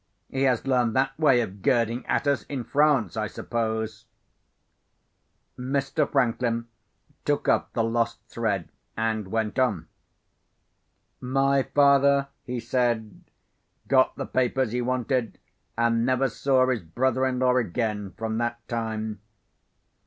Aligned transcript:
He 0.31 0.41
has 0.45 0.65
learned 0.65 0.95
that 0.95 1.15
way 1.19 1.41
of 1.41 1.61
girding 1.61 2.03
at 2.07 2.25
us 2.25 2.41
in 2.45 2.63
France, 2.63 3.15
I 3.15 3.27
suppose." 3.27 4.05
Mr. 5.59 6.11
Franklin 6.11 6.65
took 7.23 7.47
up 7.47 7.73
the 7.73 7.83
lost 7.83 8.17
thread, 8.27 8.69
and 8.97 9.27
went 9.27 9.59
on. 9.59 9.89
"My 11.19 11.61
father," 11.61 12.29
he 12.47 12.59
said, 12.59 13.21
"got 13.87 14.15
the 14.15 14.25
papers 14.25 14.71
he 14.71 14.81
wanted, 14.81 15.37
and 15.77 16.03
never 16.03 16.29
saw 16.29 16.65
his 16.69 16.81
brother 16.81 17.23
in 17.27 17.37
law 17.37 17.55
again 17.57 18.15
from 18.17 18.39
that 18.39 18.67
time. 18.67 19.21